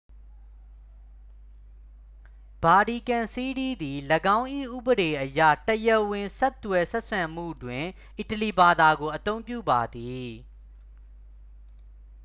[2.63, 3.97] ဗာတီကန်စီးတီးသည်
[4.37, 7.85] ၎င်း၏ ဥပဒေအရတရားဝင်ဆက်သွယ်ဆက်ဆံမှုတွင်
[8.17, 10.31] အီတလီဘာသာကို အသုံးပြုပါသည်